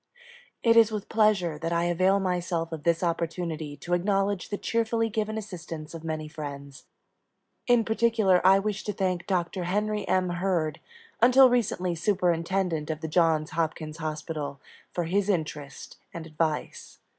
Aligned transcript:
It 0.63 0.75
is 0.75 0.91
with 0.91 1.09
pleasure 1.09 1.59
that 1.59 1.71
I 1.71 1.83
avail 1.83 2.19
myself 2.19 2.71
of 2.71 2.81
this 2.85 3.03
opportunity 3.03 3.77
to 3.77 3.93
acknowledge 3.93 4.49
the 4.49 4.57
cheerfully 4.57 5.09
given 5.11 5.37
assistance 5.37 5.93
of 5.93 6.03
many 6.03 6.27
friends. 6.27 6.85
In 7.67 7.85
particular 7.85 8.41
I 8.43 8.57
wish 8.57 8.83
to 8.85 8.93
thank 8.93 9.27
Doctor 9.27 9.65
Henry 9.65 10.07
M. 10.07 10.27
Hurd, 10.31 10.79
until 11.21 11.51
recently 11.51 11.93
Superintendent 11.93 12.89
of 12.89 13.01
the 13.01 13.07
Johns 13.07 13.51
Hopkins 13.51 13.97
Hospital, 13.97 14.59
for 14.91 15.03
his 15.03 15.29
interest 15.29 15.97
and 16.15 16.25
advice. 16.25 16.97